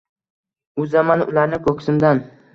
[0.85, 2.25] Uzaman ularni ko’ksimdan…